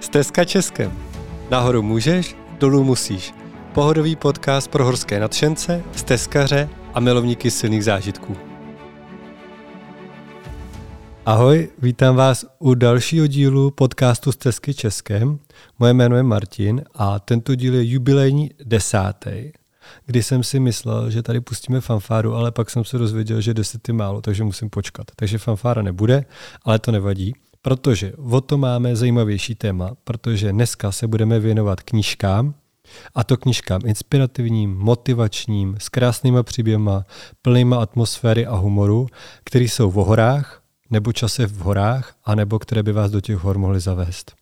[0.00, 0.92] Stezka Českem.
[1.50, 3.34] Nahoru můžeš, dolů musíš.
[3.74, 8.36] Pohodový podcast pro horské nadšence, stezkaře a milovníky silných zážitků.
[11.26, 15.38] Ahoj, vítám vás u dalšího dílu podcastu Stezky Českem.
[15.78, 19.52] Moje jméno je Martin a tento díl je jubilejní desátý,
[20.06, 23.88] kdy jsem si myslel, že tady pustíme fanfáru, ale pak jsem se dozvěděl, že deset
[23.88, 25.06] je málo, takže musím počkat.
[25.16, 26.24] Takže fanfára nebude,
[26.64, 27.34] ale to nevadí.
[27.68, 32.54] Protože o to máme zajímavější téma, protože dneska se budeme věnovat knížkám,
[33.14, 37.04] a to knížkám inspirativním, motivačním, s krásnýma příběhama,
[37.42, 39.06] plnýma atmosféry a humoru,
[39.44, 43.58] které jsou v horách, nebo čase v horách, anebo které by vás do těch hor
[43.58, 44.34] mohly zavést.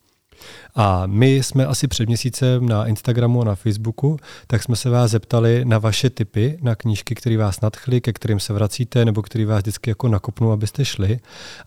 [0.75, 5.11] A my jsme asi před měsícem na Instagramu a na Facebooku, tak jsme se vás
[5.11, 9.45] zeptali na vaše tipy, na knížky, které vás nadchly, ke kterým se vracíte, nebo který
[9.45, 11.19] vás vždycky jako nakopnou, abyste šli.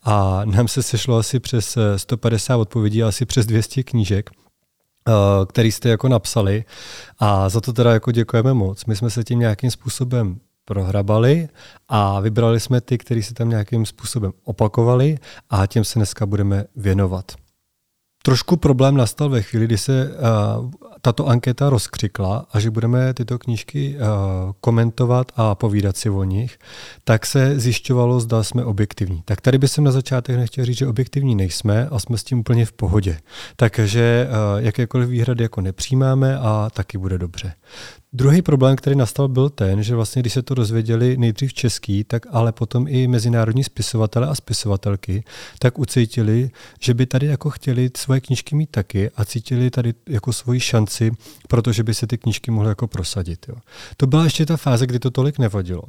[0.02, 4.30] A nám se sešlo asi přes 150 odpovědí, asi přes 200 knížek
[5.08, 5.12] eh,
[5.46, 6.64] který jste jako napsali
[7.18, 8.84] a za to teda jako děkujeme moc.
[8.84, 11.48] My jsme se tím nějakým způsobem prohrabali
[11.88, 15.18] a vybrali jsme ty, které se tam nějakým způsobem opakovali
[15.50, 17.32] a těm se dneska budeme věnovat.
[18.22, 20.10] Trošku problém nastal ve chvíli, kdy se
[20.58, 20.70] uh,
[21.02, 24.04] tato anketa rozkřikla a že budeme tyto knížky uh,
[24.60, 26.58] komentovat a povídat si o nich,
[27.04, 29.22] tak se zjišťovalo, zda jsme objektivní.
[29.24, 32.66] Tak tady bych na začátek nechtěl říct, že objektivní nejsme a jsme s tím úplně
[32.66, 33.18] v pohodě.
[33.56, 37.52] Takže uh, jakékoliv výhrady jako nepřijímáme a taky bude dobře.
[38.12, 42.26] Druhý problém, který nastal, byl ten, že vlastně, když se to dozvěděli nejdřív český, tak
[42.30, 45.24] ale potom i mezinárodní spisovatele a spisovatelky,
[45.58, 50.32] tak ucítili, že by tady jako chtěli svoje knížky mít taky a cítili tady jako
[50.32, 50.89] svoji šanci,
[51.48, 53.46] protože by se ty knížky mohly jako prosadit.
[53.48, 53.54] Jo.
[53.96, 55.82] To byla ještě ta fáze, kdy to tolik nevadilo.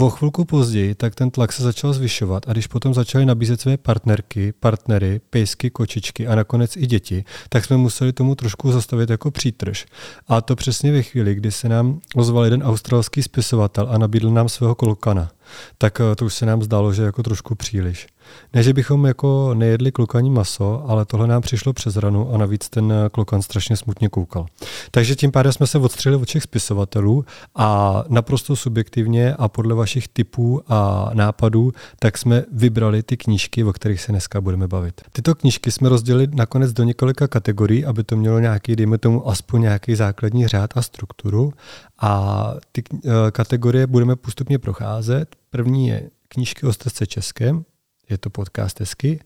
[0.00, 3.76] O chvilku později, tak ten tlak se začal zvyšovat a když potom začali nabízet své
[3.76, 9.30] partnerky, partnery, pejsky, kočičky a nakonec i děti, tak jsme museli tomu trošku zastavit jako
[9.30, 9.86] přítrž.
[10.28, 14.48] A to přesně ve chvíli, kdy se nám ozval jeden australský spisovatel a nabídl nám
[14.48, 15.30] svého kolokana
[15.78, 18.06] tak eh, to už se nám zdálo, že jako trošku příliš.
[18.54, 22.68] Ne, že bychom jako nejedli klokaní maso, ale tohle nám přišlo přes ranu a navíc
[22.68, 24.46] ten eh, klokan strašně smutně koukal.
[24.90, 27.24] Takže tím pádem jsme se odstřeli od všech spisovatelů
[27.54, 33.72] a naprosto subjektivně a podle vašich typů a nápadů, tak jsme vybrali ty knížky, o
[33.72, 35.00] kterých se dneska budeme bavit.
[35.12, 39.60] Tyto knížky jsme rozdělili nakonec do několika kategorií, aby to mělo nějaký, dejme tomu, aspoň
[39.62, 41.52] nějaký základní řád a strukturu.
[42.00, 45.36] A ty eh, kategorie budeme postupně procházet.
[45.50, 47.64] První je knížky o stezce českém,
[48.10, 49.20] je to podcast Esky.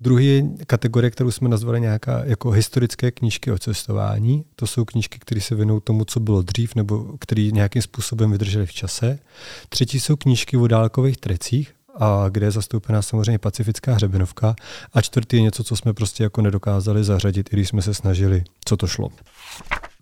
[0.00, 4.44] Druhý kategorie, kterou jsme nazvali nějaká jako historické knížky o cestování.
[4.56, 8.66] To jsou knížky, které se věnují tomu, co bylo dřív, nebo které nějakým způsobem vydržely
[8.66, 9.18] v čase.
[9.68, 14.54] Třetí jsou knížky o dálkových trecích, a kde je zastoupená samozřejmě pacifická hřebenovka.
[14.92, 18.44] A čtvrtý je něco, co jsme prostě jako nedokázali zařadit, i když jsme se snažili,
[18.64, 19.08] co to šlo.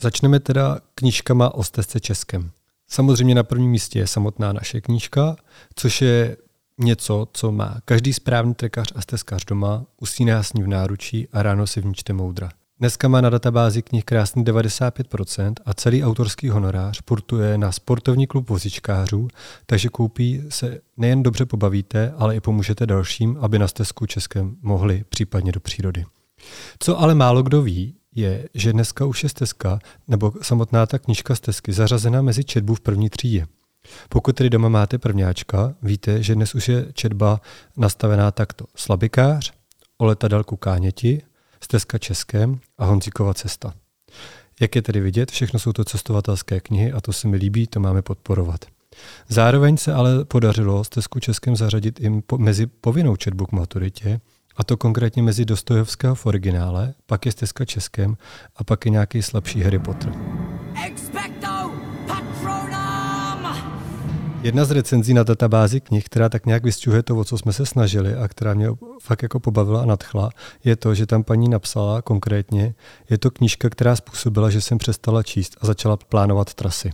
[0.00, 2.50] Začneme teda knížkama o stezce Českém.
[2.88, 5.36] Samozřejmě na prvním místě je samotná naše knížka,
[5.74, 6.36] což je
[6.78, 11.42] něco, co má každý správný trekař a stezkař doma, usíná s ní v náručí a
[11.42, 12.50] ráno si v ní čte moudra.
[12.80, 18.48] Dneska má na databázi knih krásný 95% a celý autorský honorář portuje na sportovní klub
[18.48, 19.28] vozičkářů,
[19.66, 25.04] takže koupí se nejen dobře pobavíte, ale i pomůžete dalším, aby na stezku Českém mohli
[25.08, 26.04] případně do přírody.
[26.78, 29.78] Co ale málo kdo ví, je, že dneska už je stezka,
[30.08, 33.46] nebo samotná ta knižka stezky, zařazena mezi četbu v první třídě.
[34.08, 37.40] Pokud tedy doma máte prvňáčka, víte, že dnes už je četba
[37.76, 38.64] nastavená takto.
[38.74, 39.52] Slabikář,
[39.98, 41.22] o letadélku Káněti,
[41.60, 43.74] stezka Českém a Honzíkova cesta.
[44.60, 47.80] Jak je tedy vidět, všechno jsou to cestovatelské knihy a to se mi líbí, to
[47.80, 48.64] máme podporovat.
[49.28, 54.20] Zároveň se ale podařilo stezku Českém zařadit i mezi povinnou četbu k maturitě,
[54.56, 58.16] a to konkrétně mezi Dostojevského v originále, pak je stezka Českém
[58.56, 60.12] a pak je nějaký slabší Harry Potter.
[60.86, 61.37] Expecto
[64.42, 67.66] Jedna z recenzí na databázi knih, která tak nějak vysťuhuje to, o co jsme se
[67.66, 68.68] snažili a která mě
[69.02, 70.30] fakt jako pobavila a nadchla,
[70.64, 72.74] je to, že tam paní napsala konkrétně,
[73.10, 76.90] je to knížka, která způsobila, že jsem přestala číst a začala plánovat trasy.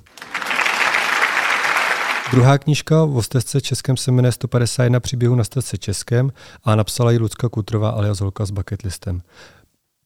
[2.30, 6.32] Druhá knížka o stezce Českém se jmenuje 151 příběhů na stezce Českém
[6.64, 9.22] a napsala ji Lucka Kutrová alias Holka s bucketlistem.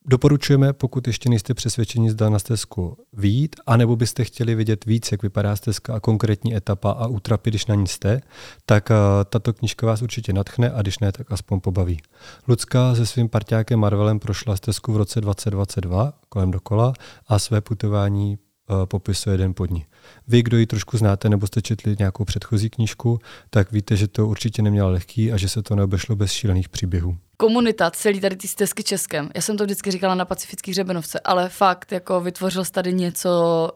[0.07, 5.23] Doporučujeme, pokud ještě nejste přesvědčeni, zda na stezku výjít, anebo byste chtěli vidět víc, jak
[5.23, 8.21] vypadá stezka a konkrétní etapa a útrapy, když na ní jste,
[8.67, 12.01] tak uh, tato knížka vás určitě natchne a když ne, tak aspoň pobaví.
[12.49, 16.93] Lucka se svým parťákem Marvelem prošla stezku v roce 2022 kolem dokola
[17.27, 18.39] a své putování
[18.71, 19.87] uh, popisuje den pod ní.
[20.29, 23.19] Vy, kdo ji trošku znáte nebo jste četli nějakou předchozí knížku,
[23.51, 27.19] tak víte, že to určitě neměla lehký a že se to neobešlo bez šílených příběhů
[27.41, 29.31] komunita, celý tady ty stezky Českem.
[29.35, 33.31] Já jsem to vždycky říkala na pacifických hřebenovce, ale fakt jako vytvořil jsi tady něco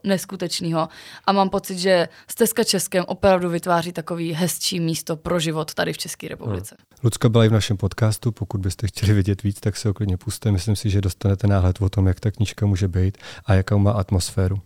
[0.04, 0.88] neskutečného
[1.24, 5.98] a mám pocit, že stezka Českem opravdu vytváří takový hezčí místo pro život tady v
[5.98, 6.76] České republice.
[6.78, 6.98] Hmm.
[7.02, 10.52] Lucka byla i v našem podcastu, pokud byste chtěli vědět víc, tak se oklidně puste.
[10.52, 13.92] Myslím si, že dostanete náhled o tom, jak ta knížka může být a jakou má
[13.92, 14.56] atmosféru.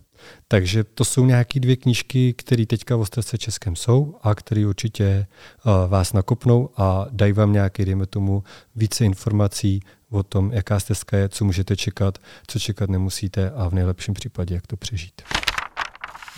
[0.47, 5.27] Takže to jsou nějaké dvě knížky, které teďka v Ostravce Českém jsou a které určitě
[5.65, 8.43] uh, vás nakopnou a dají vám nějaké, dejme tomu,
[8.75, 9.79] více informací
[10.09, 14.55] o tom, jaká stezka je, co můžete čekat, co čekat nemusíte a v nejlepším případě,
[14.55, 15.21] jak to přežít.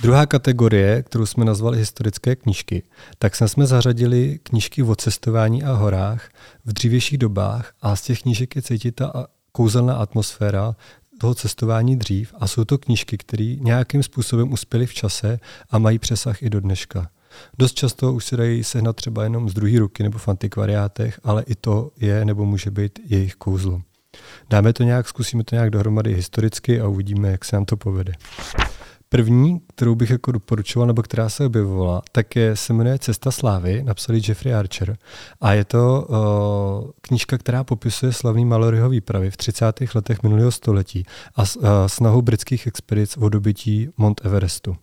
[0.02, 2.84] Druhá kategorie, kterou jsme nazvali historické knížky,
[3.18, 6.30] tak jsme zařadili knížky o cestování a horách
[6.66, 10.76] v dřívějších dobách a z těch knížek je cítit ta kouzelná atmosféra,
[11.20, 15.40] toho cestování dřív a jsou to knížky, které nějakým způsobem uspěly v čase
[15.70, 17.10] a mají přesah i do dneška.
[17.60, 21.44] Dost často už se dají sehnat třeba jenom z druhé ruky nebo v antikvariátech, ale
[21.44, 23.82] i to je nebo může být jejich kouzlo.
[24.50, 28.14] Dáme to nějak, zkusíme to nějak dohromady historicky a uvidíme, jak se nám to povede.
[29.10, 33.84] První, kterou bych jako doporučoval, nebo která se objevovala, tak je, se jmenuje Cesta slávy,
[33.84, 34.98] napsali Jeffrey Archer.
[35.42, 39.66] A je to uh, knížka, která popisuje slavný Maloryho výpravy v 30.
[39.96, 44.76] letech minulého století a uh, snahu britských expedic o dobytí Mount Everestu.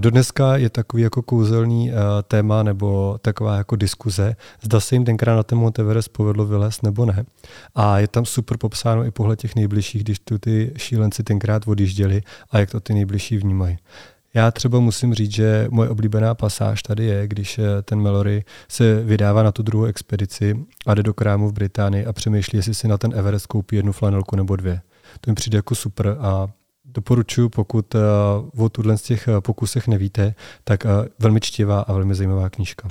[0.00, 5.04] Do dneska je takový jako kouzelný uh, téma nebo taková jako diskuze, zda se jim
[5.04, 7.24] tenkrát na ten Mount Everest povedlo vylézt nebo ne.
[7.74, 12.22] A je tam super popsáno i pohled těch nejbližších, když tu ty šílenci tenkrát odjížděli
[12.50, 13.78] a jak to ty nejbližší vnímají.
[14.34, 19.02] Já třeba musím říct, že moje oblíbená pasáž tady je, když eh, ten Melory se
[19.02, 22.88] vydává na tu druhou expedici a jde do krámu v Británii a přemýšlí, jestli si
[22.88, 24.80] na ten Everest koupí jednu flanelku nebo dvě.
[25.20, 26.48] To mi přijde jako super a
[26.94, 30.34] doporučuji, pokud uh, o tuhle z těch uh, pokusech nevíte,
[30.64, 32.88] tak uh, velmi čtivá a velmi zajímavá knížka.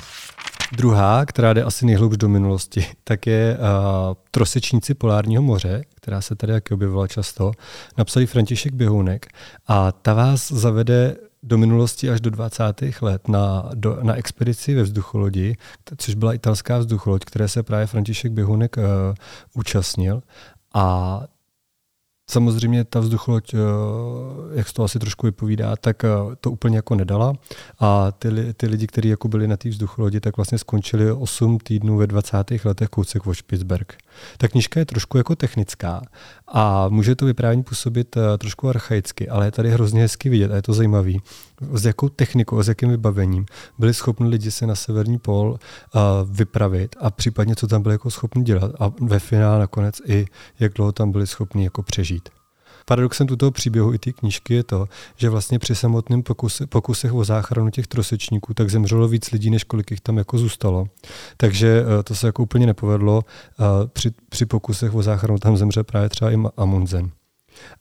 [0.71, 3.65] Druhá, která jde asi nejhloubš do minulosti, tak je uh,
[4.31, 7.51] Trosečníci polárního moře, která se tady jak objevila často,
[7.97, 9.27] napsali František Běhounek
[9.67, 12.63] a ta vás zavede do minulosti až do 20.
[13.01, 15.55] let na, do, na expedici ve vzducholodi,
[15.97, 18.83] což byla italská vzducholoď, které se právě František Běhounek uh,
[19.53, 20.21] účastnil.
[20.73, 21.21] A
[22.31, 23.57] Samozřejmě ta vzducholoď, eh,
[24.53, 26.09] jak se to asi trošku vypovídá, tak eh,
[26.41, 27.33] to úplně jako nedala
[27.79, 31.97] a ty, ty lidi, kteří jako byli na té vzducholodi, tak vlastně skončili 8 týdnů
[31.97, 32.65] ve 20.
[32.65, 33.97] letech kousek od Spitsberg.
[34.37, 36.01] Ta knižka je trošku jako technická
[36.47, 40.55] a může to vyprávění působit eh, trošku archaicky, ale je tady hrozně hezky vidět a
[40.55, 41.21] je to zajímavý,
[41.73, 43.45] s jakou technikou, s jakým vybavením
[43.79, 45.57] byli schopni lidi se na severní pol
[46.25, 50.25] vypravit a případně co tam byli jako schopni dělat a ve finále nakonec i
[50.59, 52.29] jak dlouho tam byli schopni jako přežít.
[52.85, 57.25] Paradoxem tuto příběhu i té knížky je to, že vlastně při samotném pokuse, pokusech o
[57.25, 60.85] záchranu těch trosečníků tak zemřelo víc lidí, než kolik jich tam jako zůstalo.
[61.37, 63.23] Takže eh, to se jako úplně nepovedlo.
[63.93, 67.11] Při, při pokusech o záchranu tam zemře právě třeba i Amundsen.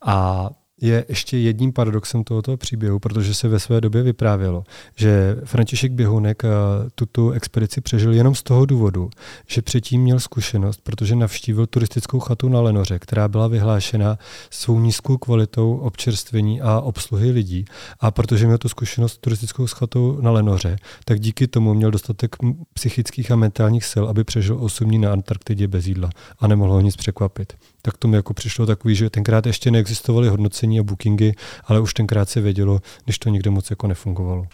[0.06, 4.64] A je ještě jedním paradoxem tohoto příběhu, protože se ve své době vyprávělo,
[4.96, 6.48] že František Běhounek eh,
[6.94, 9.10] tuto expedici přežil jenom z toho důvodu,
[9.46, 14.18] že předtím měl zkušenost, protože navštívil turistickou chatu na Lenoře, která byla vyhlášena
[14.50, 17.64] svou nízkou kvalitou občerstvení a obsluhy lidí.
[18.00, 22.36] A protože měl tu zkušenost turistickou s chatou na Lenoře, tak díky tomu měl dostatek
[22.72, 26.80] psychických a mentálních sil, aby přežil 8 dní na Antarktidě bez jídla a nemohlo ho
[26.80, 31.34] nic překvapit tak to mi jako přišlo takový, že tenkrát ještě neexistovaly hodnocení a bookingy,
[31.64, 34.46] ale už tenkrát se vědělo, když to nikde moc jako nefungovalo.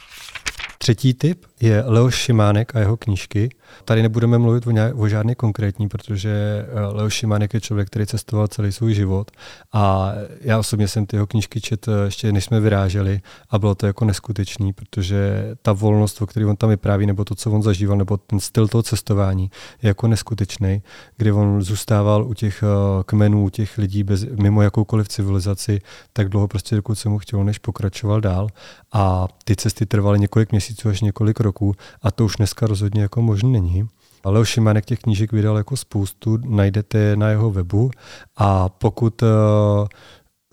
[0.78, 3.49] Třetí typ je Leo Šimánek a jeho knížky.
[3.85, 6.31] Tady nebudeme mluvit o, nějak, o žádný konkrétní, protože
[6.69, 9.31] eh, Leo Šimánek je člověk, který cestoval celý svůj život.
[9.73, 13.21] A já osobně jsem ty jeho knížky čet eh, ještě než jsme vyráželi.
[13.51, 17.35] A bylo to jako neskutečný, protože ta volnost, o které on tam vypráví, nebo to,
[17.35, 19.51] co on zažíval, nebo ten styl toho cestování
[19.83, 20.83] je jako neskutečný,
[21.17, 22.67] kdy on zůstával u těch eh,
[23.07, 25.81] kmenů, u těch lidí bez, mimo jakoukoliv civilizaci,
[26.13, 28.49] tak dlouho prostě, dokud se mu chtělo, než pokračoval dál.
[28.93, 33.23] A ty cesty trvaly několik měsíců až několik roků a to už dneska rozhodně jako
[33.23, 33.88] možný není.
[34.25, 37.91] Leo Šimanek těch knížek vydal jako spoustu, najdete je na jeho webu
[38.37, 39.29] a pokud uh,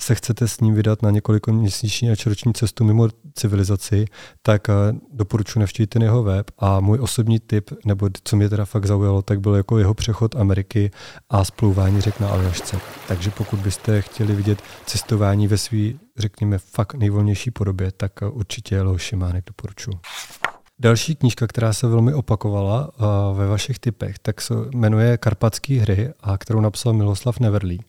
[0.02, 4.06] se chcete s ním vydat na několik měsíční a roční cestu mimo civilizaci,
[4.42, 8.66] tak uh, doporučuji navštívit ten jeho web a můj osobní tip, nebo co mě teda
[8.66, 10.92] fakt zaujalo, tak byl jako jeho přechod Ameriky
[11.30, 12.78] a splouvání řek na Aljašce.
[13.08, 18.82] Takže pokud byste chtěli vidět cestování ve své, řekněme, fakt nejvolnější podobě, tak uh, určitě
[18.82, 20.00] Leo Šimánek doporučuji.
[20.84, 26.13] Další knížka, která se velmi opakovala uh, ve vašich typech, tak se jmenuje Karpatský hry,
[26.22, 27.82] a kterou napsal Miloslav Neverlí.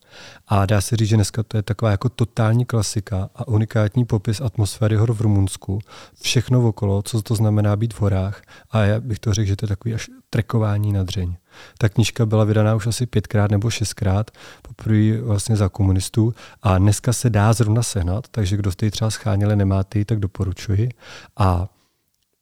[0.48, 4.40] A dá se říct, že dneska to je taková jako totální klasika a unikátní popis
[4.40, 5.78] atmosféry hor v Rumunsku.
[6.22, 8.42] Všechno okolo, co to znamená být v horách.
[8.70, 11.34] A já bych to řekl, že to je takový až trekování na dřeň.
[11.78, 14.30] Ta knížka byla vydaná už asi pětkrát nebo šestkrát,
[14.62, 19.10] poprvé vlastně za komunistů a dneska se dá zrovna sehnat, takže kdo jste ji třeba
[19.10, 20.88] scháněli, nemáte tak doporučuji.
[21.36, 21.68] A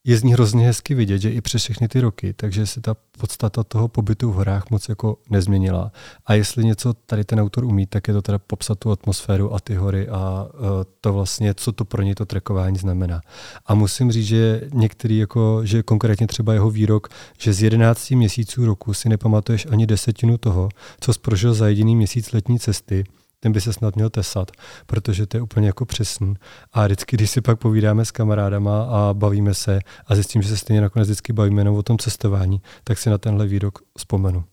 [0.05, 2.97] je z ní hrozně hezky vidět, že i přes všechny ty roky, takže se ta
[3.19, 5.93] podstata toho pobytu v horách moc jako nezměnila.
[6.27, 9.61] A jestli něco tady ten autor umí, tak je to teda popsat tu atmosféru a
[9.61, 10.61] ty hory a uh,
[11.01, 13.21] to vlastně, co to pro ně to trekování znamená.
[13.67, 18.67] A musím říct, že některý, jako, že konkrétně třeba jeho výrok, že z 11 měsíců
[18.67, 20.69] roku si nepamatuješ ani desetinu toho,
[21.01, 23.05] co prožil za jediný měsíc letní cesty,
[23.43, 24.51] ten by se snad měl tesat,
[24.87, 26.35] protože to je úplně jako přesný.
[26.73, 30.57] A vždycky, když si pak povídáme s kamarádama a bavíme se a zjistím, že se
[30.57, 34.45] stejně nakonec vždycky bavíme jenom o tom cestování, tak si na tenhle výrok vzpomenu.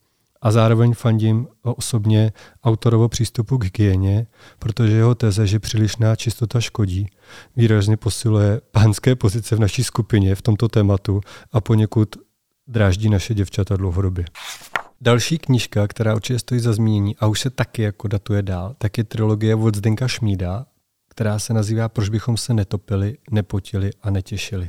[0.42, 2.32] A zároveň fandím osobně
[2.64, 4.28] autorovo přístupu k hygieně,
[4.60, 7.08] protože jeho teze, že přílišná čistota škodí,
[7.56, 12.16] výrazně posiluje pánské pozice v naší skupině v tomto tématu a poněkud
[12.68, 14.26] dráždí naše děvčata dlouhodobě.
[15.02, 18.98] Další knížka, která určitě stojí za zmínění a už se taky jako datuje dál, tak
[18.98, 20.66] je trilogie od Zdenka Šmída,
[21.10, 24.68] která se nazývá Proč bychom se netopili, nepotili a netěšili.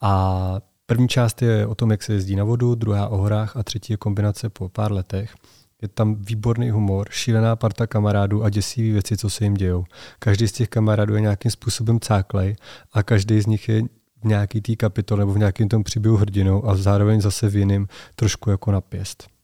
[0.00, 3.62] A první část je o tom, jak se jezdí na vodu, druhá o horách a
[3.62, 5.34] třetí je kombinace po pár letech.
[5.82, 9.84] Je tam výborný humor, šílená parta kamarádů a děsivý věci, co se jim dějou.
[10.18, 12.56] Každý z těch kamarádů je nějakým způsobem cáklej
[12.92, 13.82] a každý z nich je
[14.22, 17.88] v nějaký té kapitole nebo v nějakém tom příběhu hrdinou a zároveň zase v jiným
[18.16, 19.37] trošku jako napěst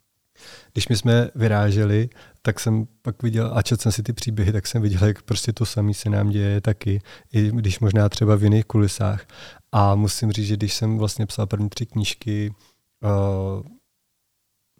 [0.72, 2.08] když my jsme vyráželi,
[2.42, 5.52] tak jsem pak viděl, a četl jsem si ty příběhy, tak jsem viděl, jak prostě
[5.52, 7.00] to samé se nám děje taky,
[7.32, 9.26] i když možná třeba v jiných kulisách.
[9.72, 12.54] A musím říct, že když jsem vlastně psal první tři knížky,
[13.02, 13.62] uh,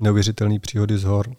[0.00, 1.36] neuvěřitelný příhody z hor,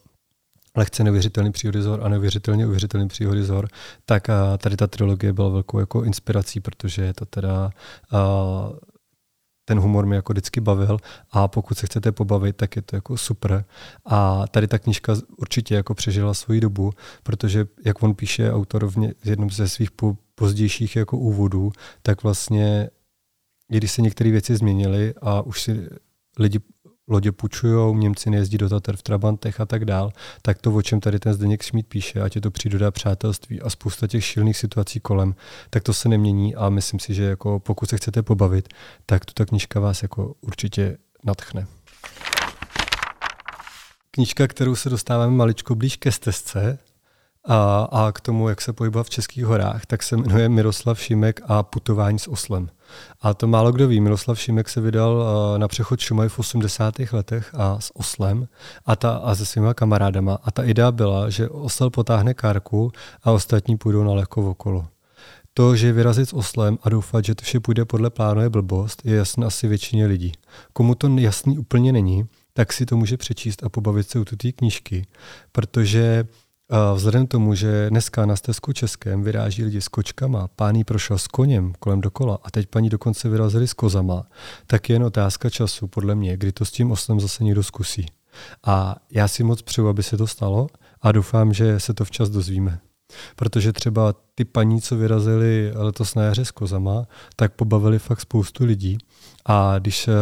[0.78, 3.68] lehce neuvěřitelný příhody z hor a neuvěřitelně uvěřitelný příhody z hor,
[4.06, 7.70] tak uh, tady ta trilogie byla velkou jako inspirací, protože je to teda
[8.14, 8.78] uh,
[9.66, 10.98] ten humor mě jako vždycky bavil
[11.32, 13.66] a pokud se chcete pobavit, tak je to jako super.
[14.06, 16.92] A tady ta knižka určitě jako přežila svoji dobu,
[17.24, 21.72] protože jak on píše autor v, ně, v jednom ze svých po, pozdějších jako úvodů,
[22.02, 22.90] tak vlastně
[23.72, 25.90] i když se některé věci změnily a už si
[26.40, 26.60] lidi
[27.08, 31.00] lodě půjčují, Němci nejezdí do Tater v Trabantech a tak dál, tak to, o čem
[31.00, 35.00] tady ten Zdeněk Šmít píše, ať je to příroda přátelství a spousta těch šilných situací
[35.00, 35.36] kolem,
[35.70, 38.70] tak to se nemění a myslím si, že jako pokud se chcete pobavit,
[39.06, 41.68] tak tu ta knižka vás jako určitě natchne.
[44.12, 46.80] Knižka, kterou se dostáváme maličko blíž ke stezce,
[47.48, 51.42] a, a k tomu, jak se pohybovat v Českých horách, tak se jmenuje Miroslav Šimek
[51.46, 52.70] a putování s oslem.
[53.22, 56.96] A to málo kdo ví, Miroslav Šimek se vydal uh, na přechod Šumaj v 80.
[57.12, 58.48] letech a s oslem
[58.86, 60.38] a, ta, a se svýma kamarádama.
[60.44, 62.92] A ta idea byla, že osel potáhne kárku
[63.24, 64.88] a ostatní půjdou na lehko okolo.
[65.54, 69.02] To, že vyrazit s oslem a doufat, že to vše půjde podle plánu je blbost,
[69.06, 70.32] je jasné asi většině lidí.
[70.74, 74.52] Komu to jasný úplně není, tak si to může přečíst a pobavit se u té
[74.52, 75.06] knížky,
[75.52, 76.25] protože
[76.96, 81.28] vzhledem k tomu, že dneska na stezku Českém vyráží lidi s kočkama, pán prošel s
[81.28, 84.28] koněm kolem dokola a teď paní dokonce vyrazili s kozama,
[84.68, 88.06] tak je jen otázka času, podle mě, kdy to s tím oslem zase někdo zkusí.
[88.64, 90.68] A já si moc přeju, aby se to stalo
[91.02, 92.80] a doufám, že se to včas dozvíme.
[93.36, 98.66] Protože třeba ty paní, co vyrazili letos na jaře s kozama, tak pobavili fakt spoustu
[98.66, 98.98] lidí.
[99.46, 100.14] A když uh,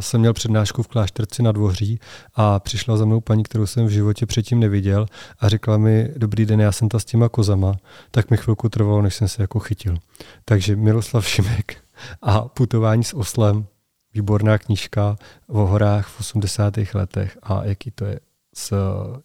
[0.00, 2.00] jsem měl přednášku v klášterci na dvoří
[2.34, 5.06] a přišla za mnou paní, kterou jsem v životě předtím neviděl
[5.38, 7.76] a řekla mi, dobrý den, já jsem ta s těma kozama,
[8.10, 9.96] tak mi chvilku trvalo, než jsem se jako chytil.
[10.44, 11.76] Takže Miroslav Šimek
[12.22, 13.66] a putování s oslem,
[14.14, 15.16] výborná knížka
[15.48, 16.74] o horách v 80.
[16.94, 18.20] letech a jaký to je
[18.54, 18.74] s,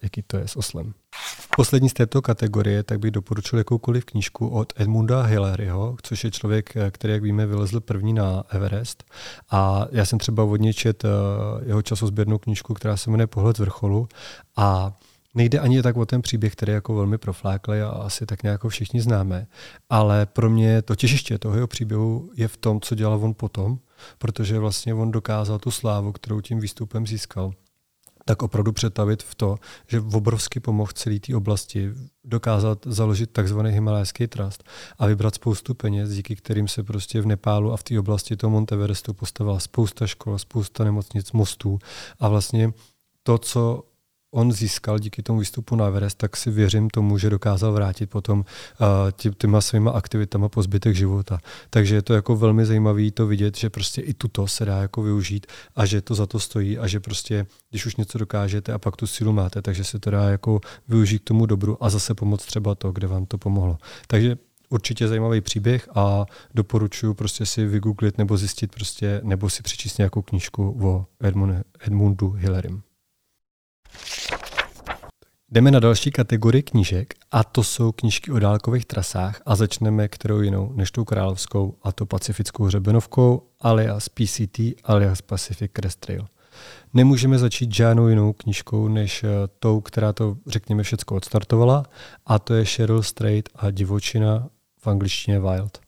[0.02, 0.94] jaký to je s oslem.
[1.56, 6.74] Poslední z této kategorie, tak bych doporučil jakoukoliv knížku od Edmunda Hillaryho, což je člověk,
[6.92, 9.04] který, jak víme, vylezl první na Everest.
[9.50, 11.08] A já jsem třeba vodně čet eh,
[11.66, 14.08] jeho časozběrnou knížku, která se jmenuje Pohled z vrcholu.
[14.58, 14.94] A
[15.36, 18.68] Nejde ani tak o ten příběh, který je jako velmi profláklý a asi tak nějak
[18.68, 19.48] všichni známe,
[19.90, 23.80] ale pro mě to těžiště toho jeho příběhu je v tom, co dělal on potom,
[24.18, 27.54] protože vlastně on dokázal tu slávu, kterou tím výstupem získal,
[28.32, 29.56] tak opravdu přetavit v to,
[29.88, 31.92] že obrovsky pomohl celé té oblasti
[32.24, 34.64] dokázat založit takzvaný Himalajský trust
[35.00, 38.52] a vybrat spoustu peněz, díky kterým se prostě v Nepálu a v té oblasti toho
[38.52, 41.80] Monteverestu postavila spousta škol, spousta nemocnic, mostů.
[42.20, 42.74] A vlastně
[43.24, 43.84] to, co
[44.32, 48.40] on získal díky tomu výstupu na Everest, tak si věřím tomu, že dokázal vrátit potom
[48.40, 51.40] uh, tě, těma svýma aktivitama po zbytek života.
[51.70, 55.04] Takže je to jako velmi zajímavé to vidět, že prostě i tuto se dá jako
[55.04, 58.80] využít a že to za to stojí a že prostě, když už něco dokážete a
[58.80, 62.14] pak tu sílu máte, takže se to dá jako využít k tomu dobru a zase
[62.14, 63.78] pomoct třeba to, kde vám to pomohlo.
[64.08, 64.38] Takže
[64.70, 70.22] určitě zajímavý příběh a doporučuji prostě si vygooglit nebo zjistit prostě, nebo si přečíst nějakou
[70.22, 72.82] knížku o Edmund, Edmundu Hillerym.
[75.54, 80.42] Jdeme na další kategorii knížek a to jsou knížky o dálkových trasách a začneme kterou
[80.42, 86.26] jinou než tou královskou a to pacifickou hřebenovkou alias PCT alias Pacific Crest Trail.
[86.94, 89.28] Nemůžeme začít žádnou jinou knížkou než eh,
[89.60, 91.84] tou, která to, řekněme, všecko odstartovala
[92.26, 95.80] a to je Cheryl Strait a divočina v angličtině Wild.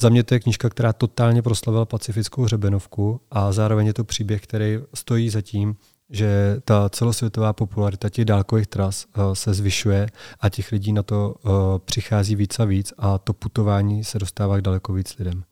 [0.00, 4.42] Za mě to je knížka, která totálně proslavila pacifickou hřebenovku a zároveň je to příběh,
[4.42, 5.76] který stojí za tím,
[6.10, 10.06] že ta celosvětová popularita těch dálkových tras uh, se zvyšuje
[10.40, 11.50] a těch lidí na to uh,
[11.84, 15.42] přichází víc a víc a to putování se dostává k daleko víc lidem.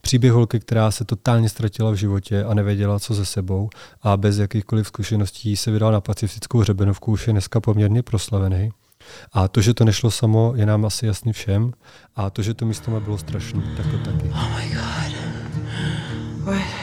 [0.00, 3.70] Příběh holky, která se totálně ztratila v životě a nevěděla, co ze sebou
[4.02, 8.70] a bez jakýchkoliv zkušeností se vydala na pacifickou hřebenovku, už je dneska poměrně proslavený.
[9.32, 11.72] A to, že to nešlo samo, je nám asi jasný všem.
[12.16, 14.28] A to, že to místo bylo strašné, tak to taky.
[14.28, 15.14] Oh my God.
[16.44, 16.73] What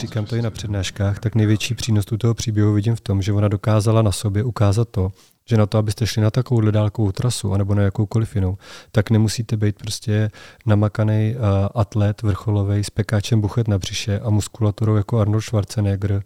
[0.00, 3.48] Říkám to i na přednáškách, tak největší přínos toho příběhu vidím v tom, že ona
[3.48, 5.12] dokázala na sobě ukázat to,
[5.44, 8.58] že na to, abyste šli na takovou dálkovou trasu, anebo na jakoukoliv jinou,
[8.92, 10.30] tak nemusíte být prostě
[10.66, 16.22] namakaný uh, atlet vrcholový s pekáčem buchet na břiše a muskulaturou jako Arnold Schwarzenegger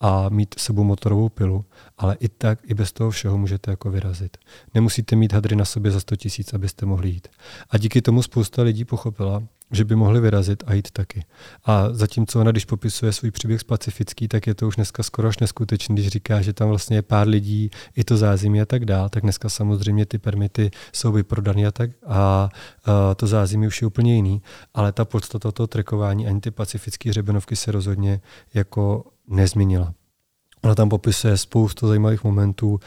[0.00, 1.64] a mít sebou motorovou pilu,
[1.98, 4.36] ale i tak, i bez toho všeho můžete jako vyrazit.
[4.74, 7.28] Nemusíte mít hadry na sobě za 100 tisíc, abyste mohli jít.
[7.70, 11.24] A díky tomu spousta lidí pochopila, že by mohli vyrazit a jít taky.
[11.64, 15.38] A zatímco ona, když popisuje svůj příběh specifický, tak je to už dneska skoro až
[15.38, 19.08] neskutečný, když říká, že tam vlastně je pár lidí, i to zázemí a tak dál,
[19.08, 22.48] tak dneska samozřejmě ty permity jsou vyprodané a tak a,
[22.84, 24.42] a to zázemí už je úplně jiný,
[24.74, 28.20] ale ta podstata toho trekování ani ty pacifické hřebenovky se rozhodně
[28.54, 29.94] jako nezměnila.
[30.62, 32.80] Ona tam popisuje spoustu zajímavých momentů.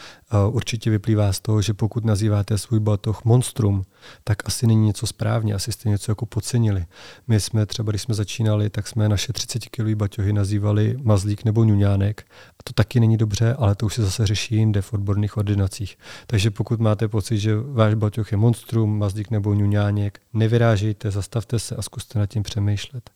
[0.49, 3.83] Určitě vyplývá z toho, že pokud nazýváte svůj batoh monstrum,
[4.23, 6.85] tak asi není něco správně, asi jste něco jako podcenili.
[7.27, 11.63] My jsme třeba, když jsme začínali, tak jsme naše 30 kg baťohy nazývali mazlík nebo
[11.63, 12.25] ňuňánek.
[12.59, 15.97] A to taky není dobře, ale to už se zase řeší jinde v odborných ordinacích.
[16.27, 21.75] Takže pokud máte pocit, že váš baťoh je monstrum, mazlík nebo ňuňánek, nevyrážejte, zastavte se
[21.75, 23.09] a zkuste nad tím přemýšlet.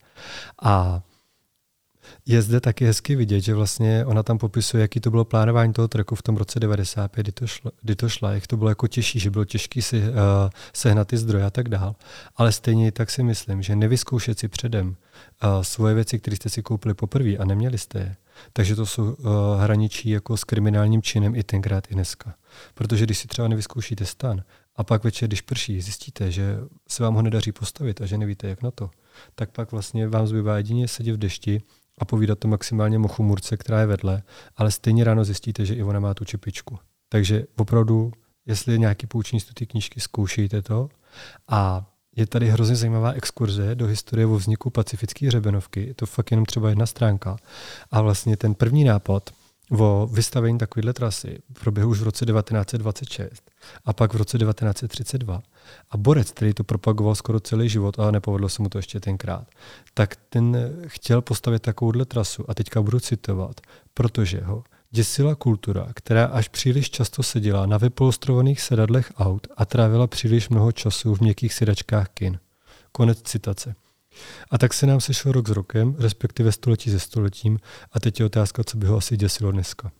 [0.61, 1.01] A
[2.25, 5.87] je zde taky hezky vidět, že vlastně ona tam popisuje, jaký to bylo plánování toho
[5.87, 8.87] tracku v tom roce 95, kdy to, šlo, kdy to šla, jak to bylo jako
[8.87, 10.05] těžší, že bylo těžké si uh,
[10.73, 11.95] sehnat ty zdroje a tak dál.
[12.35, 16.61] Ale stejně tak si myslím, že nevyzkoušet si předem uh, svoje věci, které jste si
[16.63, 18.15] koupili poprvé a neměli jste je,
[18.53, 19.15] takže to jsou uh,
[19.59, 22.35] hraničí jako s kriminálním činem i tenkrát i dneska.
[22.73, 24.43] Protože když si třeba nevyzkoušíte stan
[24.75, 28.47] a pak večer, když prší, zjistíte, že se vám ho nedaří postavit a že nevíte,
[28.47, 28.89] jak na to,
[29.35, 31.61] tak pak vlastně vám zbývá jedině sedět v dešti
[31.97, 34.23] a povídat to maximálně mochumurce, která je vedle,
[34.55, 36.79] ale stejně ráno zjistíte, že i ona má tu čepičku.
[37.09, 38.11] Takže opravdu,
[38.45, 40.89] jestli je nějaký poučení z té knížky, zkoušejte to.
[41.47, 45.87] A je tady hrozně zajímavá exkurze do historie o vzniku pacifické hřebenovky.
[45.87, 47.37] Je to fakt jenom třeba jedna stránka.
[47.91, 49.29] A vlastně ten první nápad,
[49.71, 53.51] o vystavení takovéhle trasy proběhl už v roce 1926
[53.85, 55.41] a pak v roce 1932.
[55.91, 59.47] A Borec, který to propagoval skoro celý život, ale nepovedlo se mu to ještě tenkrát,
[59.93, 63.61] tak ten chtěl postavit takovouhle trasu a teďka budu citovat,
[63.93, 70.07] protože ho děsila kultura, která až příliš často seděla na vypolstrovaných sedadlech aut a trávila
[70.07, 72.39] příliš mnoho času v měkkých sedačkách kin.
[72.91, 73.75] Konec citace.
[74.51, 77.59] A tak se nám sešel rok s rokem, respektive století se stoletím
[77.91, 79.91] a teď je otázka, co by ho asi děsilo dneska.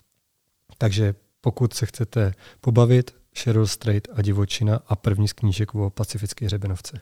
[0.78, 6.45] Takže pokud se chcete pobavit, Cheryl Strait a divočina a první z knížek o pacifické
[6.45, 7.01] hřebenovce.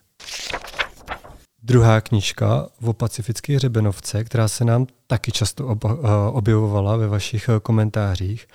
[1.66, 5.98] Druhá knížka o pacifické hřebenovce, která se nám taky často eh,
[6.32, 8.48] objevovala ve vašich eh, komentářích,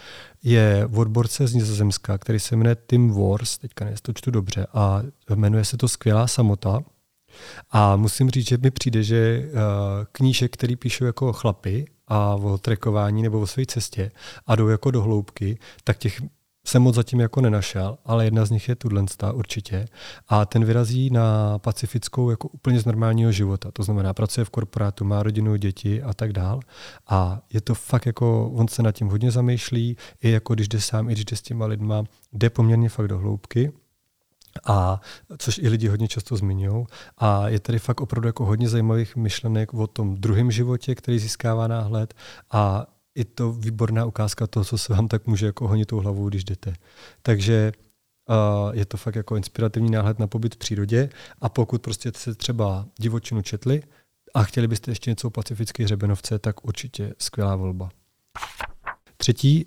[0.42, 5.02] je odborce z Nizozemska, který se jmenuje Tim Wars, teďka ne, to čtu dobře, a
[5.34, 6.80] jmenuje se to Skvělá samota.
[7.70, 9.50] A musím říct, že mi přijde, že eh,
[10.12, 14.10] knížek, který píšou jako chlapy a o trekování nebo o své cestě
[14.46, 16.20] a jdou jako do hloubky, tak těch
[16.68, 19.88] jsem moc zatím jako nenašel, ale jedna z nich je Tudlensta určitě.
[20.28, 23.70] A ten vyrazí na pacifickou jako úplně z normálního života.
[23.70, 26.60] To znamená, pracuje v korporátu, má rodinu, děti a tak dál.
[27.08, 30.80] A je to fakt jako, on se nad tím hodně zamýšlí, i jako když jde
[30.80, 33.72] sám, i když jde s těma lidma, jde poměrně fakt do hloubky
[34.64, 35.00] a
[35.38, 36.86] což i lidi hodně často zmiňují.
[37.18, 41.68] A je tady fakt opravdu jako hodně zajímavých myšlenek o tom druhém životě, který získává
[41.68, 42.14] náhled
[42.50, 46.28] a i to výborná ukázka toho, co se vám tak může jako honit tou hlavou,
[46.28, 46.74] když jdete.
[47.22, 47.72] Takže
[48.28, 52.34] uh, je to fakt jako inspirativní náhled na pobyt v přírodě a pokud prostě se
[52.34, 53.82] třeba divočinu četli
[54.34, 57.90] a chtěli byste ještě něco o pacifické hřebenovce, tak určitě skvělá volba.
[59.16, 59.66] Třetí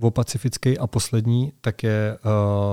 [0.00, 2.18] o pacifický a poslední, tak je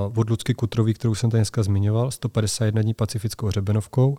[0.08, 4.18] uh, od Lucky Kutrový, kterou jsem tady dneska zmiňoval, 151 dní pacifickou hřebenovkou.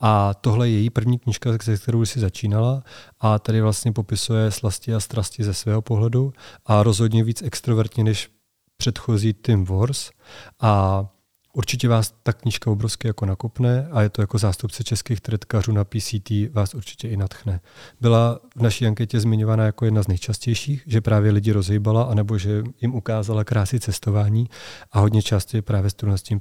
[0.00, 2.82] A tohle je její první knižka, se kterou si začínala.
[3.20, 6.32] A tady vlastně popisuje slasti a strasti ze svého pohledu
[6.66, 8.30] a rozhodně víc extrovertně než
[8.76, 10.10] předchozí Tim Wars.
[10.60, 11.06] A
[11.56, 15.84] Určitě vás ta knížka obrovsky jako nakopne a je to jako zástupce českých tretkařů na
[15.84, 17.60] PCT vás určitě i natchne.
[18.00, 22.62] Byla v naší anketě zmiňována jako jedna z nejčastějších, že právě lidi rozhýbala, anebo že
[22.80, 24.48] jim ukázala krásy cestování
[24.92, 26.40] a hodně často je právě s tím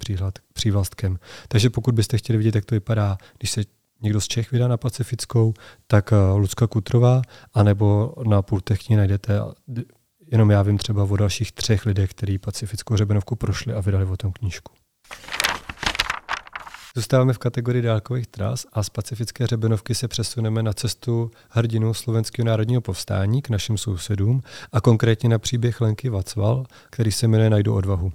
[0.53, 1.19] přívlastkem.
[1.47, 3.61] Takže pokud byste chtěli vidět, jak to vypadá, když se
[4.01, 5.53] někdo z Čech vydá na Pacifickou,
[5.87, 7.21] tak eh, Lucka Kutrová,
[7.53, 9.39] anebo na Pultechni najdete
[10.31, 14.17] jenom já vím třeba o dalších třech lidech, kteří Pacifickou řebenovku prošli a vydali o
[14.17, 14.73] tom knížku.
[16.95, 22.45] Zůstáváme v kategorii dálkových tras a z pacifické řebenovky se přesuneme na cestu hrdinu slovenského
[22.45, 27.75] národního povstání k našim sousedům a konkrétně na příběh Lenky Vacval, který se jmenuje Najdu
[27.75, 28.11] odvahu.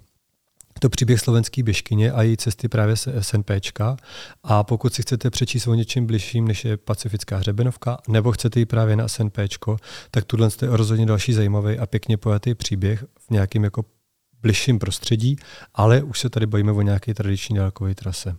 [0.81, 3.97] To příběh slovenský běžkyně a její cesty právě se SNPčka.
[4.43, 8.67] A pokud si chcete přečíst o něčem bližším, než je pacifická hřebenovka, nebo chcete ji
[8.67, 9.77] právě na SNPčko,
[10.11, 13.85] tak tuhle je rozhodně další zajímavý a pěkně pojatý příběh v nějakém jako
[14.43, 15.37] bližším prostředí,
[15.75, 18.37] ale už se tady bavíme o nějaké tradiční dálkové trase.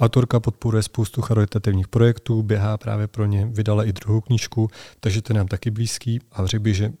[0.00, 4.68] Autorka podporuje spoustu charitativních projektů, běhá právě pro ně, vydala i druhou knížku,
[5.00, 6.92] takže to je nám taky blízký a řekl bych, že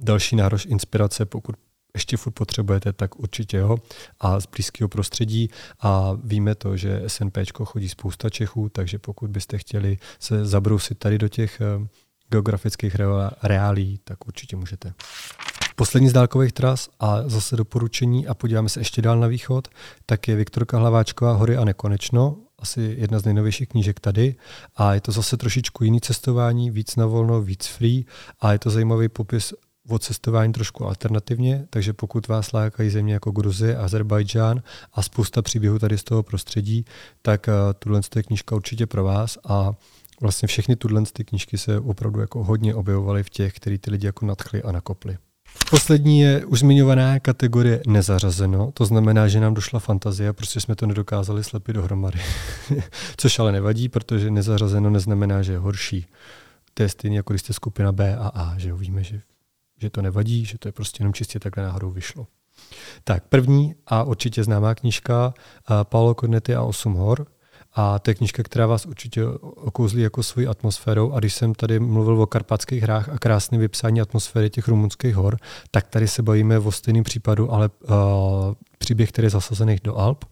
[0.00, 1.56] další nárož inspirace, pokud
[1.94, 3.76] ještě furt potřebujete, tak určitě jo.
[4.20, 5.50] A z blízkého prostředí.
[5.80, 11.18] A víme to, že SNP chodí spousta Čechů, takže pokud byste chtěli se zabrousit tady
[11.18, 11.88] do těch eh,
[12.28, 12.96] geografických
[13.42, 14.94] reálí, tak určitě můžete.
[15.76, 19.68] Poslední z dálkových tras a zase doporučení a podíváme se ještě dál na východ,
[20.06, 24.34] tak je Viktorka Hlaváčková Hory a nekonečno, asi jedna z nejnovějších knížek tady.
[24.76, 28.04] A je to zase trošičku jiný cestování, víc na volno, víc free.
[28.40, 29.54] A je to zajímavý popis
[29.88, 35.78] o cestování trošku alternativně, takže pokud vás lákají země jako Gruzie, Azerbajdžán a spousta příběhů
[35.78, 36.84] tady z toho prostředí,
[37.22, 39.38] tak uh, tuhle je knížka určitě pro vás.
[39.48, 39.72] A
[40.20, 44.06] vlastně všechny tuhle ty knížky se opravdu jako hodně objevovaly v těch, který ty lidi
[44.06, 45.16] jako nadchli a nakopli.
[45.70, 50.86] Poslední je už zmiňovaná kategorie nezařazeno, to znamená, že nám došla fantazie, prostě jsme to
[50.86, 52.20] nedokázali slepit dohromady.
[53.16, 56.06] Což ale nevadí, protože nezařazeno neznamená, že je horší.
[56.74, 59.20] To je stejně jako když jste skupina B a A, že jo, víme, že,
[59.80, 62.26] že to nevadí, že to je prostě jenom čistě takhle náhodou vyšlo.
[63.04, 65.34] Tak první a určitě známá knížka
[65.82, 67.26] Paolo Cornetti a Osm hor,
[67.74, 71.12] a to je knižka, která vás určitě okouzlí jako svojí atmosférou.
[71.12, 75.36] A když jsem tady mluvil o karpatských hrách a krásném vypsání atmosféry těch rumunských hor,
[75.70, 77.94] tak tady se bavíme o stejném případu, ale uh,
[78.78, 80.24] příběh, který je zasazený do Alp.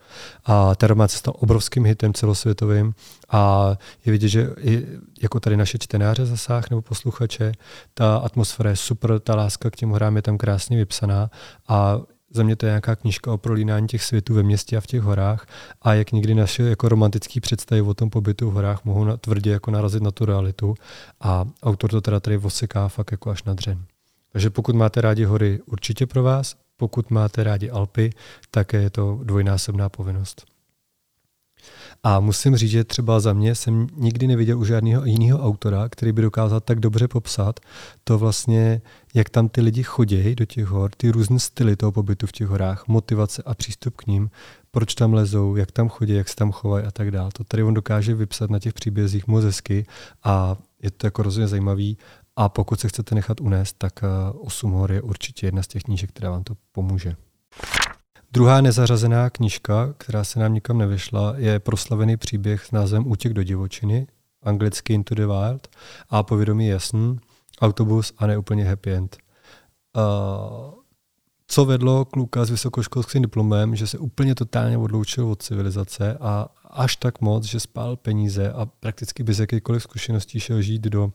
[0.44, 2.94] A ten román se stal obrovským hitem celosvětovým
[3.31, 3.72] a
[4.07, 4.87] je vidět, že i
[5.22, 7.52] jako tady naše čtenáře zasáh nebo posluchače,
[7.94, 11.31] ta atmosféra je super, ta láska k těm horám je tam krásně vypsaná
[11.68, 12.00] a
[12.35, 15.03] za mě to je nějaká knížka o prolínání těch světů ve městě a v těch
[15.03, 15.47] horách
[15.83, 19.51] a jak někdy naše jako romantické představy o tom pobytu v horách mohou na, tvrdě
[19.51, 20.75] jako narazit na tu realitu
[21.21, 23.85] a autor to teda tady oseká fakt jako až na dřen.
[24.33, 28.11] Takže pokud máte rádi hory, určitě pro vás, pokud máte rádi Alpy,
[28.51, 30.51] tak je to dvojnásobná povinnost.
[32.04, 36.12] A musím říct, že třeba za mě jsem nikdy neviděl u žádného jiného autora, který
[36.12, 37.60] by dokázal tak dobře popsat
[38.04, 38.82] to vlastně,
[39.14, 42.48] jak tam ty lidi chodí do těch hor, ty různé styly toho pobytu v těch
[42.48, 44.30] horách, motivace a přístup k ním,
[44.70, 47.30] proč tam lezou, jak tam chodí, jak se tam chovají a tak dále.
[47.32, 49.86] To tady on dokáže vypsat na těch příbězích moc hezky
[50.24, 51.98] a je to jako rozhodně zajímavý.
[52.36, 53.92] A pokud se chcete nechat unést, tak
[54.40, 57.16] 8 eh, hor je určitě jedna z těch knížek, která vám to pomůže.
[58.35, 63.42] Druhá nezařazená knižka, která se nám nikam nevyšla, je proslavený příběh s názvem Útěk do
[63.42, 64.07] divočiny,
[64.42, 65.68] anglicky Into the Wild,
[66.11, 67.18] a povědomí jasný,
[67.61, 69.16] autobus a neúplně happy end.
[69.97, 70.75] Uh,
[71.47, 76.97] co vedlo kluka s vysokoškolským diplomem, že se úplně totálně odloučil od civilizace a až
[76.97, 81.12] tak moc, že spál peníze a prakticky bez jakýchkoliv zkušeností šel žít do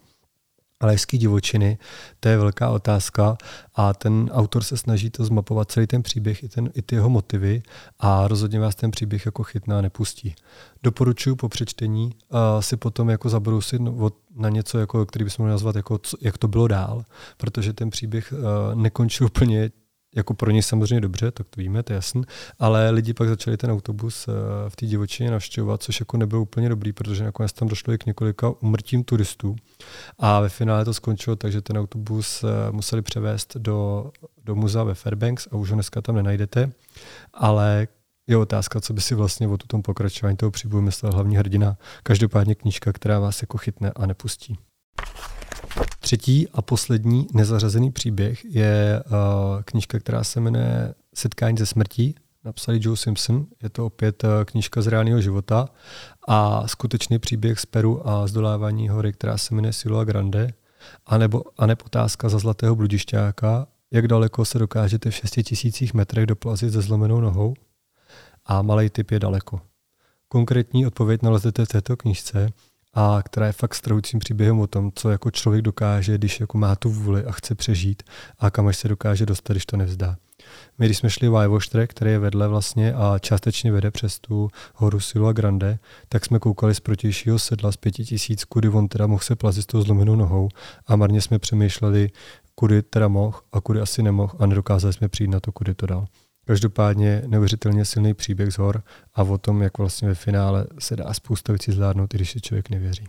[0.80, 1.78] Alajské divočiny,
[2.20, 3.38] to je velká otázka.
[3.76, 7.10] A ten autor se snaží to zmapovat celý ten příběh i, ten, i ty jeho
[7.10, 7.62] motivy.
[8.00, 10.36] A rozhodně vás ten příběh jako chytná nepustí.
[10.84, 13.82] Doporučuji po přečtení uh, si potom jako zabrousit
[14.36, 17.04] na něco, jako, který bychom mohli nazvat, jako, co, jak to bylo dál,
[17.38, 19.70] protože ten příběh uh, nekončil úplně
[20.16, 22.24] jako pro ně samozřejmě dobře, tak to víme, to je jasný,
[22.60, 24.32] ale lidi pak začali ten autobus eh,
[24.70, 28.06] v té divočině navštěvovat, což jako nebylo úplně dobrý, protože nakonec tam došlo i k
[28.06, 29.56] několika umrtím turistů
[30.20, 34.12] a ve finále to skončilo tak, že ten autobus eh, museli převést do,
[34.44, 36.72] do muzea ve Fairbanks a už ho dneska tam nenajdete,
[37.34, 37.88] ale
[38.28, 41.78] je otázka, co by si vlastně o tom pokračování toho příběhu myslel hlavní hrdina.
[42.04, 44.58] Každopádně knížka, která vás jako chytne a nepustí.
[46.08, 49.14] Třetí a poslední nezařazený příběh je uh,
[49.66, 52.16] knížka, která se jmenuje Setkání ze smrtí.
[52.44, 53.46] Napsali Joe Simpson.
[53.64, 55.70] Je to opět uh, knížka z reálného života
[56.28, 60.54] a skutečný příběh z Peru a zdolávání hory, která se jmenuje Silua Grande.
[61.06, 65.94] A nebo, a nebo otázka za zlatého bludišťáka, jak daleko se dokážete v 6 tisících
[65.94, 67.54] metrech doplazit se zlomenou nohou.
[68.46, 69.62] A malý typ je daleko.
[70.28, 72.50] Konkrétní odpověď naleznete v této knižce
[73.00, 76.76] a která je fakt stroucím příběhem o tom, co jako člověk dokáže, když jako má
[76.76, 78.04] tu vůli a chce přežít
[78.40, 80.18] a kam až se dokáže dostat, když to nevzdá.
[80.78, 85.00] My, když jsme šli Vajvoštre, který je vedle vlastně a částečně vede přes tu horu
[85.00, 85.80] Silva Grande,
[86.10, 89.64] tak jsme koukali z protějšího sedla z pěti tisíc, kudy on teda mohl se plazit
[89.64, 90.50] s tou zlomenou nohou
[90.88, 92.10] a marně jsme přemýšleli,
[92.56, 95.86] kudy teda mohl a kudy asi nemohl a nedokázali jsme přijít na to, kudy to
[95.86, 96.06] dal.
[96.48, 98.84] Každopádně neuvěřitelně silný příběh z hor
[99.16, 102.42] a o tom, jak vlastně ve finále se dá spousta věcí zvládnout, i když si
[102.42, 103.08] člověk nevěří.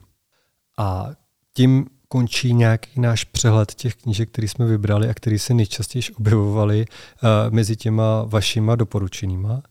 [0.78, 1.10] A
[1.54, 6.86] tím končí nějaký náš přehled těch knížek, které jsme vybrali a které se nejčastěji objevovaly
[6.86, 9.62] uh, mezi těma vašima doporučenýma.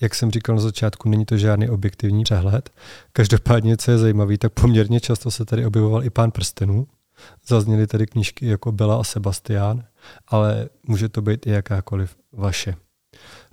[0.00, 2.70] Jak jsem říkal na začátku, není to žádný objektivní přehled.
[3.12, 6.86] Každopádně, co je zajímavé, tak poměrně často se tady objevoval i pán prstenů.
[7.46, 9.84] Zazněly tady knížky jako Bela a Sebastián,
[10.28, 12.74] ale může to být i jakákoliv vaše.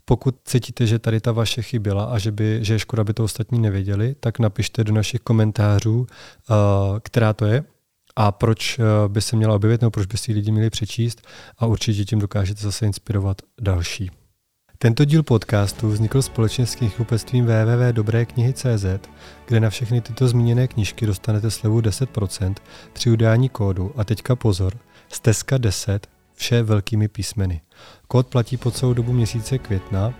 [0.09, 3.23] Pokud cítíte, že tady ta vaše chyběla a že, by, že je škoda, aby to
[3.23, 6.07] ostatní nevěděli, tak napište do našich komentářů, uh,
[6.99, 7.63] která to je
[8.15, 11.65] a proč uh, by se měla objevit, nebo proč by si lidi měli přečíst a
[11.65, 14.11] určitě tím dokážete zase inspirovat další.
[14.77, 18.85] Tento díl podcastu vznikl společně s knihkupectvím www.dobreknihy.cz,
[19.47, 22.55] kde na všechny tyto zmíněné knížky dostanete slevu 10%
[22.93, 24.73] při udání kódu a teďka pozor,
[25.09, 27.61] stezka 10 vše velkými písmeny.
[28.07, 30.13] Kód platí po celou dobu měsíce května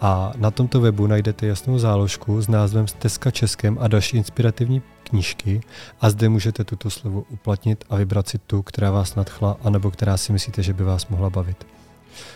[0.00, 5.60] a na tomto webu najdete jasnou záložku s názvem Stezka Českem a další inspirativní knížky
[6.00, 10.16] a zde můžete tuto slovo uplatnit a vybrat si tu, která vás nadchla, anebo která
[10.16, 11.66] si myslíte, že by vás mohla bavit.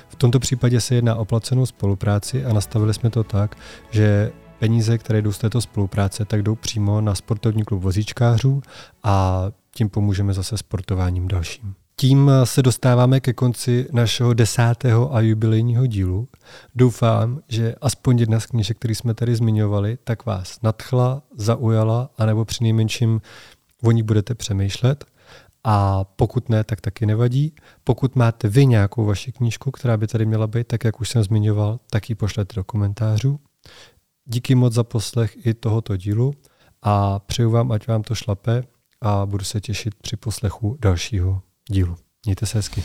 [0.09, 3.57] V tomto případě se jedná o placenou spolupráci a nastavili jsme to tak,
[3.91, 8.63] že peníze, které jdou z této spolupráce, tak jdou přímo na sportovní klub vozíčkářů
[9.03, 11.75] a tím pomůžeme zase sportováním dalším.
[12.01, 16.29] Tím se dostáváme ke konci našeho desátého a jubilejního dílu.
[16.75, 22.45] Doufám, že aspoň jedna z knížek, které jsme tady zmiňovali, tak vás nadchla, zaujala, anebo
[22.45, 23.21] při nejmenším
[23.83, 25.05] o ní budete přemýšlet.
[25.65, 27.55] A pokud ne, tak taky nevadí.
[27.85, 31.23] Pokud máte vy nějakou vaši knížku, která by tady měla být, tak jak už jsem
[31.23, 33.41] zmiňoval, tak ji pošlete do komentářů.
[34.25, 36.35] Díky moc za poslech i tohoto dílu
[36.83, 38.63] a přeju vám, ať vám to šlape
[39.01, 41.97] a budu se těšit při poslechu dalšího dílu.
[42.27, 42.83] Mějte se hezky.